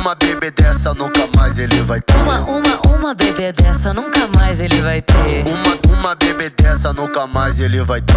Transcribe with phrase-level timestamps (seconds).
[0.00, 2.14] Uma bebê dessa nunca mais ele vai ter.
[2.14, 5.44] Uma, uma, uma bebê dessa nunca mais ele vai ter.
[5.48, 8.14] Uma, uma bebê dessa nunca mais ele vai ter.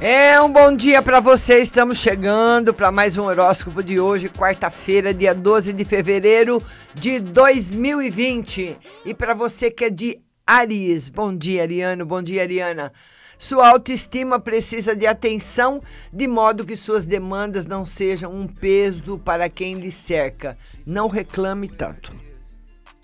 [0.00, 1.60] É um bom dia para você.
[1.60, 6.60] Estamos chegando para mais um horóscopo de hoje, quarta-feira, dia 12 de fevereiro
[6.94, 8.76] de 2020.
[9.06, 12.92] E para você que é de Aries, bom dia, Ariano, bom dia, Ariana.
[13.38, 15.80] Sua autoestima precisa de atenção,
[16.12, 20.56] de modo que suas demandas não sejam um peso para quem lhe cerca.
[20.86, 22.14] Não reclame tanto.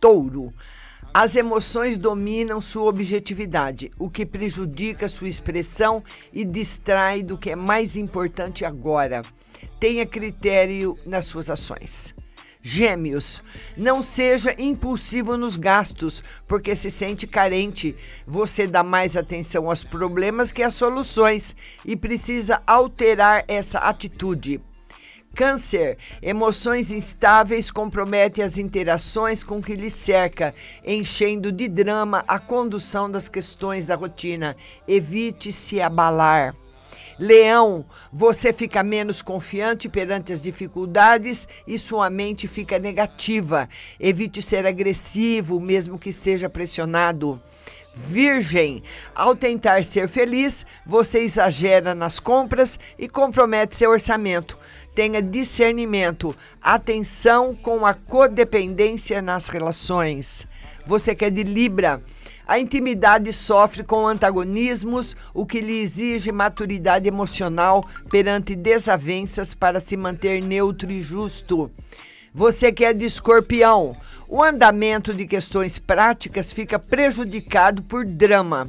[0.00, 0.52] Touro.
[1.12, 7.56] As emoções dominam sua objetividade, o que prejudica sua expressão e distrai do que é
[7.56, 9.22] mais importante agora.
[9.80, 12.14] Tenha critério nas suas ações.
[12.62, 13.42] Gêmeos,
[13.74, 17.96] não seja impulsivo nos gastos, porque se sente carente.
[18.26, 24.60] Você dá mais atenção aos problemas que às soluções e precisa alterar essa atitude.
[25.34, 30.52] Câncer, emoções instáveis comprometem as interações com que lhe cerca,
[30.84, 34.56] enchendo de drama a condução das questões da rotina.
[34.86, 36.54] Evite se abalar.
[37.18, 43.68] Leão, você fica menos confiante perante as dificuldades e sua mente fica negativa.
[43.98, 47.40] Evite ser agressivo, mesmo que seja pressionado.
[47.94, 48.82] Virgem,
[49.14, 54.56] ao tentar ser feliz, você exagera nas compras e compromete seu orçamento.
[54.94, 60.46] Tenha discernimento, atenção com a codependência nas relações.
[60.86, 62.02] Você que é de Libra,
[62.50, 69.96] a intimidade sofre com antagonismos, o que lhe exige maturidade emocional perante desavenças para se
[69.96, 71.70] manter neutro e justo.
[72.34, 73.94] Você que é de escorpião,
[74.28, 78.68] o andamento de questões práticas fica prejudicado por drama.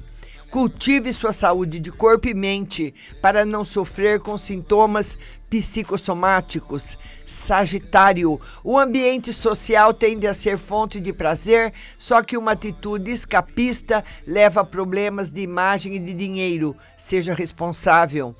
[0.51, 5.17] Cultive sua saúde de corpo e mente para não sofrer com sintomas
[5.49, 6.97] psicossomáticos.
[7.25, 14.03] Sagitário, o ambiente social tende a ser fonte de prazer, só que uma atitude escapista
[14.27, 16.75] leva a problemas de imagem e de dinheiro.
[16.97, 18.35] Seja responsável.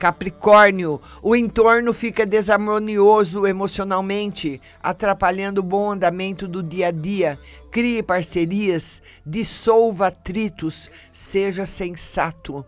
[0.00, 7.38] Capricórnio, o entorno fica desarmonioso emocionalmente, atrapalhando o bom andamento do dia a dia.
[7.70, 12.64] Crie parcerias, dissolva atritos, seja sensato.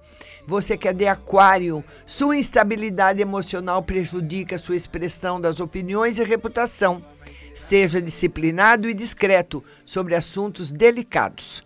[0.46, 7.02] Você que é de aquário, sua instabilidade emocional prejudica sua expressão das opiniões e reputação.
[7.54, 11.64] Seja disciplinado e discreto sobre assuntos delicados.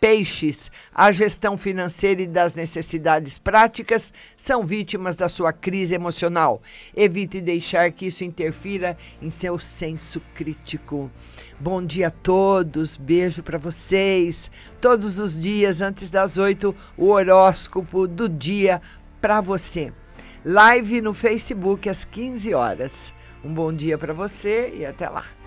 [0.00, 6.62] Peixes, a gestão financeira e das necessidades práticas são vítimas da sua crise emocional.
[6.96, 11.10] Evite deixar que isso interfira em seu senso crítico.
[11.58, 14.50] Bom dia a todos, beijo para vocês.
[14.80, 18.80] Todos os dias, antes das oito, o horóscopo do dia
[19.20, 19.92] para você.
[20.44, 23.12] Live no Facebook às 15 horas.
[23.44, 25.37] Um bom dia para você e até lá.